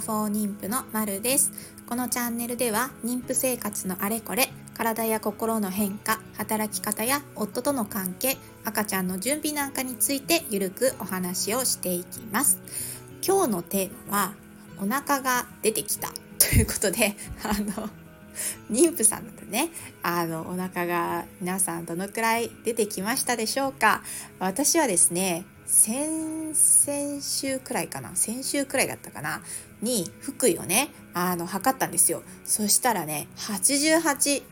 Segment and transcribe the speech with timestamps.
[0.00, 1.52] フォー妊婦のまるです。
[1.88, 12.58] このチャンネルでは妊婦生活のあれこれ体や心の変化働き方や夫との関係赤ちゃんの準備なんかについてゆるくお話をしていきます。
[13.26, 14.34] 今日のテーマは
[14.78, 16.08] お腹が出てきた。
[16.38, 17.88] ということであの
[18.70, 19.70] 妊婦さんだとね。
[20.02, 24.02] あのお腹が皆さんどのくらい出てきましたでしょうか。
[24.38, 28.14] 私はですね先々週くらいかな。
[28.14, 29.42] 先週くらいだったかな。
[29.82, 32.22] に福井をねあの測ったんですよ。
[32.44, 34.42] そしたらね88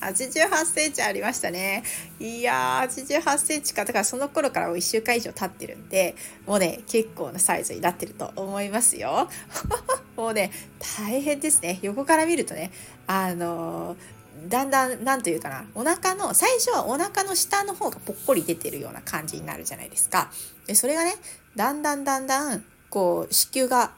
[0.00, 1.84] 88 センチありましたね。
[2.20, 3.84] いやー88センチか。
[3.84, 9.30] だからその頃からもう1週間以上経ってるんでもうね結構なサイズになってると思いますよ。
[10.16, 10.50] もうね
[10.98, 11.78] 大変ですね。
[11.82, 12.70] 横から見るとね
[13.06, 20.30] あのーだんだん何というかなお腹の最初はお腹の下の方がぽっこり出てるような感じになるじゃないですか。
[20.66, 21.14] でそれがね
[21.56, 23.92] だんだんだんだんこう子宮が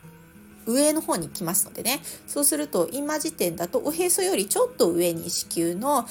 [0.66, 6.06] 上の方に来ますのでねそうすると今時点だとおへそよりちょっと上に子宮の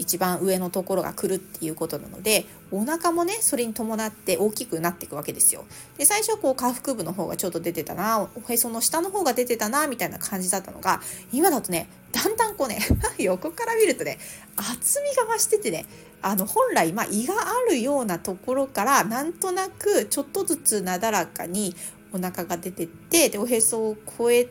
[0.00, 5.64] 一番上のところが来るっていうことなのでお腹もねそれに伴って大きくなっていくわけですよ。
[5.98, 11.00] で最初はこう下腹部の方がちょっと出てたなおへその下の方が出てたなみたいな感じだったのが
[11.32, 12.80] 今だとねだんだんこうね
[13.18, 14.18] 横から見るとね
[14.56, 15.84] 厚みが増しててね
[16.22, 21.74] あの本来まあ胃があるようなところからなんとなくちょっとずつなだらかに
[22.12, 24.48] お腹が出てってでおへそを越え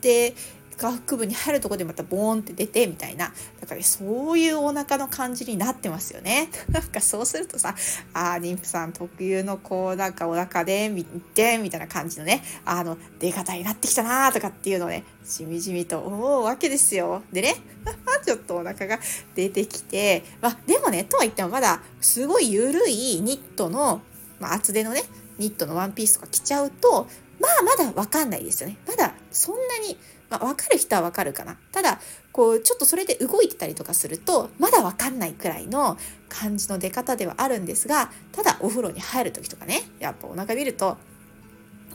[0.00, 0.34] て
[0.82, 3.32] 下腹部に入るとこでまたボーンって出てみたいな。
[3.60, 6.48] だから、ね、そういうお腹の感じになってますよね。
[6.70, 7.76] なんかそうするとさ
[8.12, 17.22] あ妊婦さん特有のこうなんかお腹で見てみたいな感じのねあの出方になってきたなとかっていうのをねしみじみと思うわけですよ。
[17.32, 17.54] でね
[18.26, 18.98] ちょっとお腹が
[19.36, 24.02] 出てきてまあでもねとは言ってもまだすごい緩いニットの、
[24.42, 25.02] まあ、厚手のね
[25.38, 27.06] ニットのワンピースとか着ちゃうと
[27.40, 29.96] まあまだわかんないですよねまだそんなに
[30.32, 31.58] まあ、分かる人は分かるかな。
[31.72, 32.00] ただ、
[32.32, 35.98] こう、ちょっとそれで動いてたりとかすると、まだ分かんないくらいの
[36.30, 40.96] 感じの出方ではあるんですが、ただお風呂に入る時とかね、やっぱお腹見ると、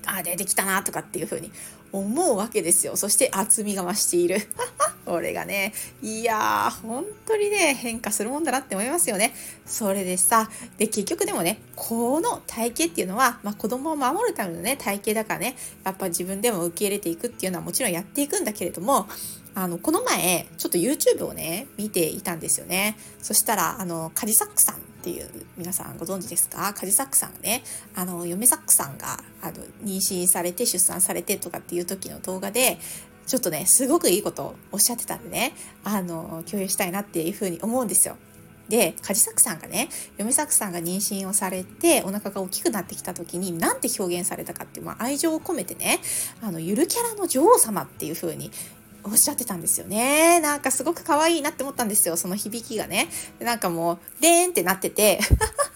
[0.08, 1.52] あ、出てきたなとかっていう風に
[1.92, 2.96] 思うわけですよ。
[2.96, 4.42] そして厚みが増している。
[5.06, 9.34] これがね、いやー、本当にね、変化するもんだなって思いますよね。
[9.66, 19.08] それでさ、で、結局でもね、この体型っていうのは、まあ、子供を守るためのね、体型だからね、やっぱ自分でも受け入れていくっていうのはもちろんやっていくんだけれども、
[19.56, 22.98] あの、この前、ちょっと YouTube をね、見ていたんですよね。
[23.22, 24.76] そしたら、あの、カジサックさん
[25.08, 26.74] っていう、皆さんご存知ですか？
[26.74, 27.64] カジサックさんがね、
[27.96, 29.54] あの、嫁サックさんが、あの、
[29.86, 32.78] 妊娠されて、出産されてとかっていう時の動画で、
[33.26, 35.54] ちょっとね、すごくいいことをおっしゃってたんでね、
[35.86, 38.18] あの、共有したいなっていうふうに思うんですよ。
[38.68, 39.88] で、カジサックさんがね、
[40.18, 46.02] 嫁サクさんが妊娠をされて、お腹が大きくなってきた時に、なんて表現されたかっていう、まあ、愛情を込めてね、
[46.42, 48.52] あの、ゆるキャラの女王様っていう風に
[49.08, 50.40] おっしゃってたんですよね。
[50.40, 53.08] なんかすごく可愛いなって思ったんですよ、その響きがね。
[53.40, 55.20] なんかもう、でーんってなってて、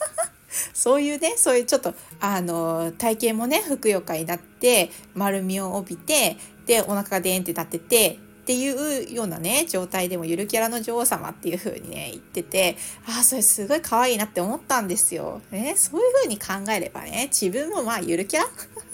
[0.74, 12.75] そういうね、そういうちょっと、あの、体型もね、ふくよかになって、丸みを帯びて、で、お腹がでーんってなってて、っていうようなね、状態でもゆるキャラの女王様っていう風にね、言ってて、
[13.08, 15.42] ああ、それすごい可愛いなって思ったんですよ。
[15.52, 18.48] ね、そういう風に考えればね、自分もまあゆるキャラ？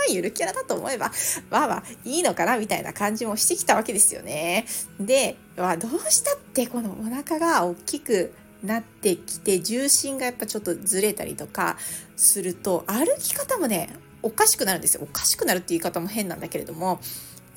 [0.09, 1.11] ゆるキャラだと思えば、
[1.49, 4.65] まあまあいいのかなみたいな感じもしてきたわけですよね。
[4.99, 11.77] で、まあ、どうしたってこのお腹が大きくなってきて重心がやっぱちょっとずれたりとか
[12.15, 13.89] すると歩き方もね
[14.23, 16.99] おかしくなるんですよおかしくなるって言い方も変なんだけれども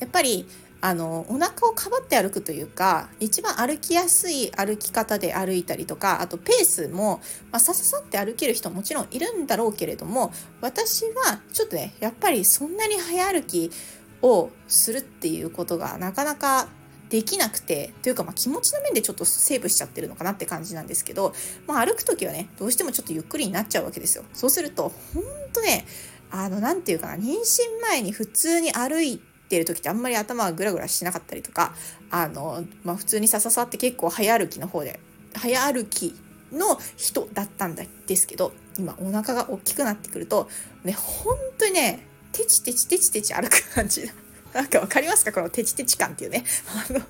[0.00, 0.46] やっぱり
[0.82, 7.20] あのお腹をかばって歩くというか一番歩きやすい歩き方で歩いたりとかあとペースも、
[7.52, 13.70] まあ、さささって歩ける人ももちろんいるんだろうけれども私はちょっとねやっぱりそんなに早歩き
[14.22, 16.68] をするっていうことがなかなか
[17.10, 21.34] できなくてというかまあ気持ちの面でちょっとセーブしちゃってるのかなって感じなんですけど、
[21.66, 24.24] まあ、歩く時はねどうしてもちょっとゆっくりになっちゃうわけですよ。
[24.32, 25.84] そうするとほんとね
[26.30, 29.20] あの何て言うかな妊娠前に普通に歩い
[29.50, 31.74] てる時ってあんまり頭がグラグラしなかったりとか
[32.10, 34.98] あの、まあ、普通にさささって結構早歩きの方で
[35.34, 36.14] 早歩き
[36.52, 40.48] の人だったんですけど今お腹が大きくなってくると
[40.84, 44.08] ね本当にねテチテチテチテチ歩く感じ
[44.52, 45.32] なんかわかりますか？
[45.32, 46.42] このテチテチ感っていうね。
[46.66, 47.00] あの、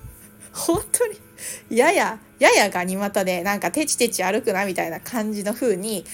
[0.53, 1.17] 本当に、
[1.71, 6.05] やや、ややガニ股で、なんかテチテチ歩くなみたいな感じの風に、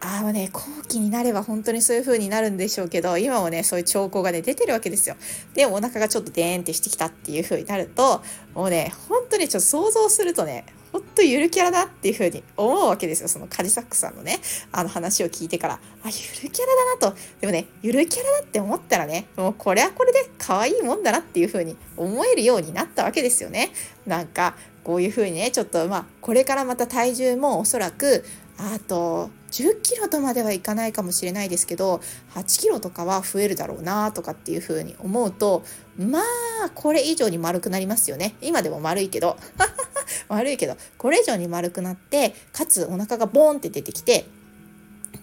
[0.00, 5.16] あのね、後期になれば本当にそういう風になるんでしょうけど、今もね、そういう兆候がね、出てるわけですよ。
[5.54, 8.22] で、お腹がちょっとデーンってしてきたっていう風になると、
[8.54, 13.28] もうね、本当にちょっと想像するとね、ほんとゆるキャラだっていうふうに思うわけですよ。
[13.28, 14.38] そのカジサックさんのね
[14.72, 15.74] あの話を聞いてから。
[15.74, 16.10] あゆ
[16.42, 17.16] るキャラだなと。
[17.40, 23.70] でもねゆるキャラだって思ったらねもうこれはこれで可愛いもんだなっていうふうに思えるようになったわけですよね。
[24.06, 28.24] なんかこういうふうにねちょっとまあこれからまた体重もおそらく
[28.58, 32.00] あと10キロとまではいかないかもしれないですけど
[32.34, 35.62] 8キロとかは増えるだろうなとかっていうふうに思うと
[35.96, 38.34] まあこれ以上に丸くなりますよね。
[38.40, 39.36] 今でも丸いけど。
[40.28, 40.76] 悪いけど。
[40.96, 44.26] これ以上に丸くなってかつお腹がボーンって出てきて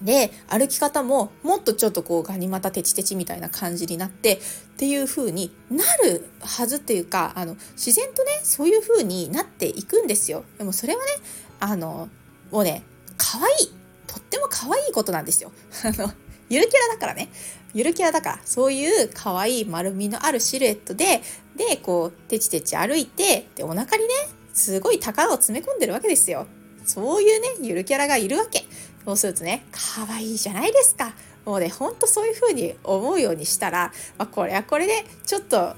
[0.01, 4.39] で歩き方ももっとちょっとこうガニ股テチテチみたいな感じになってっ
[4.77, 10.43] ていう風になるはずっていうかあの自然とねそういう風になっていくんですよ。
[10.57, 11.11] でもそれはね
[11.59, 12.09] あの
[12.51, 12.83] もうね
[13.17, 13.71] 可愛い。
[14.07, 15.51] とっても可愛いことなんですよ。
[15.83, 16.11] あの
[16.49, 17.29] ゆるキャラだからね。
[17.73, 18.39] ゆるキャラだから。
[18.45, 21.21] そういう可愛い丸みのあるシルエットで
[21.55, 24.13] でこうテチテチ歩いてでお腹にね
[24.53, 26.47] すごい宝を詰め込んでるわけですよ。
[26.85, 28.65] そういうねゆるキャラがいるわけ。
[29.05, 31.13] そうするとね可愛いじゃないですか。
[31.45, 35.75] もうねほんとそういう風に思うようにしたら、まあ、これはこれでちょっと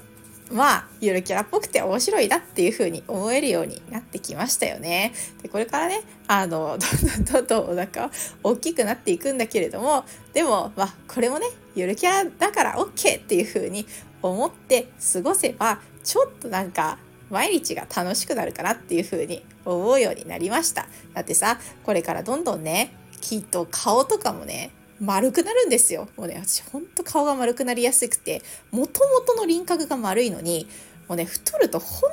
[0.50, 5.12] まあゆるキャラっぽくて面白いなっていう風に思えるようになってきましたよね。
[5.42, 8.10] でこれからねあの どんどんどんどんお腹
[8.42, 13.86] 大きくなっていくんだけれどもでもまあこれもねゆるキャラだから OK っていう風に
[14.22, 16.98] 思って過ごせばちょっとなんか
[17.30, 20.86] 毎日が楽しくなるかなっていう風に思うようになりました。
[21.14, 26.08] だってさこれからどんどんねきっと顔とかもね丸くなるんですよ。
[26.16, 30.68] もうね、私ほんと顔が丸くなりやすくて、もともとの輪郭が丸いのに、
[31.08, 32.10] もうね、太ると本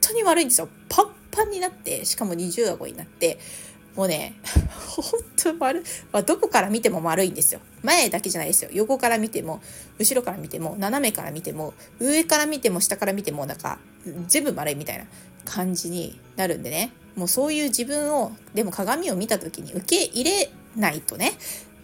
[0.00, 0.68] 当に悪いんですよ。
[0.88, 3.38] パンパンになって、しかも二重顎になって、
[3.96, 4.34] もうね、
[4.96, 5.04] 本
[5.36, 7.60] 当丸、まあ、どこから見ても丸いんですよ。
[7.82, 8.70] 前だけじゃないですよ。
[8.72, 9.62] 横から見ても、
[9.98, 13.78] 後ろから見ても、斜めから見ても、上から見ても、下から見ても、なんか、
[14.26, 15.04] 全部丸いみたいな
[15.44, 16.92] 感じになるんでね。
[17.14, 21.34] もうそういう自分を、でも鏡を見た時に受け入れないとね、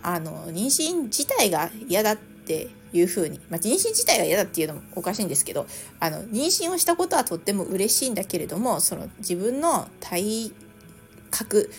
[0.02, 5.67] あの妊娠自体が嫌だっていうふうに、まあ、妊娠自体が嫌だっていうのもおかしいんですけど
[6.00, 10.52] あの妊娠をしたことはとっても嬉しいんだけれどもその自分の体
[11.31, 11.70] 格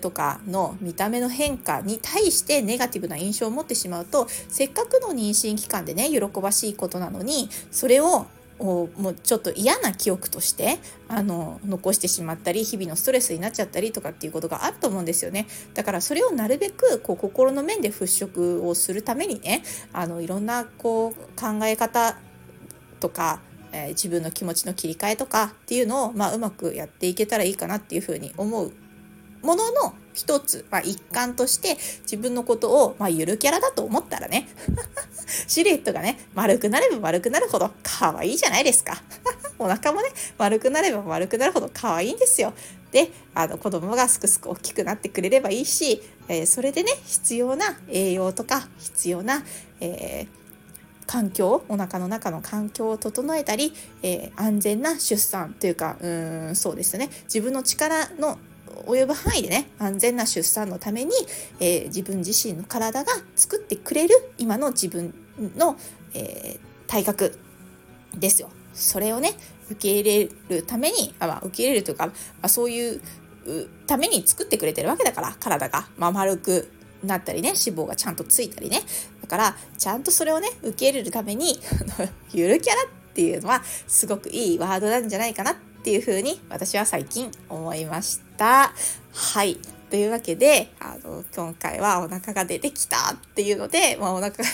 [0.00, 8.26] とかの見た目の変化に対してネガティブな印象を持ってしまうとせっかくの妊娠期間でね喜ばしいことなのにそれを
[8.60, 10.78] をもうちょっと嫌な記憶として
[11.08, 15.46] あの残してしまったり日々のストレスになっちゃったりとかっていうことがあると思うんですよね。
[15.74, 19.62] だからそれをなるべくこう心の面で払拭をするためにね
[19.92, 22.16] あのいろんなこう考え方
[23.00, 23.40] とか
[23.72, 28.72] えー、自分の気持ちの切り替えとかっていうのを、まあ、うまくやっていけたらいいかなっていうふうに思う
[29.42, 34.48] ものの一つ、まあ、一環として自分のことを、まあ、ゆるキャラだと思ったらね
[35.46, 39.02] シルエットがね丸くなれば丸くなるほど可愛いじゃないですか。
[39.58, 40.08] お腹もね
[40.38, 42.52] 丸くなれば丸くなるほど可愛いんですよ。
[42.90, 49.44] であの子供がすくすく大きくなってくれればいいし、えー、それでね必要な栄養とか必要な、
[49.80, 50.40] えー
[51.10, 57.10] 環境お腹の中の環境を整えたり、えー、安全な出産というかうんそうですね。
[57.24, 58.38] 自分の力の
[58.86, 61.12] 及ぶ範囲でね安全な出産のために、
[61.60, 65.14] えー、自分自身の体が作ってくれる今の自分
[65.56, 65.76] の、
[66.14, 67.38] えー、体格
[68.14, 68.50] ですよ。
[68.72, 69.32] それをね
[69.70, 72.12] 受け入れるためにあ、まあ、受け入れるというか、ま
[72.42, 73.00] あ、そういう
[73.86, 76.70] ために作ってくれてるわけだから体が、まあ、丸く
[77.04, 78.80] なったりね脂肪がちゃんとついたりね
[79.22, 81.58] だからちゃんとそれをね受け入れるために
[82.32, 88.72] ゆるキャラっていうのはすごくいいワードなんじゃないかなってっていうふうに私は最近思いました。
[89.12, 89.56] はい。
[89.88, 94.44] というわけで、あの、今回はお腹が出てきたっていうので、まあ、お腹が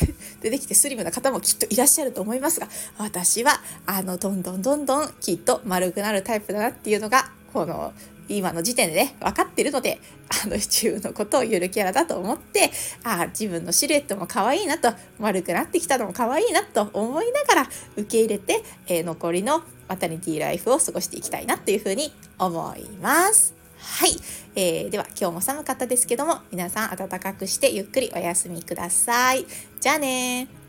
[0.40, 7.92] 出てきてスリムな方もきっといらっしゃると思いますが、私は、あの、どんどんどんどんきっと丸くなるタイプだなっていうのが、この、
[8.28, 10.00] 今の時点でね、分かってるので、
[10.44, 12.70] あの、自分のことをゆるキャラだと思って、
[13.04, 23.54] あ自分のシルエットも可愛いなと、丸くなってきたのも可愛いなと思いながら受け入れて、えー、残りのマタニティライフを過ごしていきたいなっていうふうに思います。
[23.78, 24.10] はい、
[24.56, 29.46] えー、では今日も寒かったですけども皆さん暖かくしてゆっくりお休みください。
[29.80, 30.65] じゃあね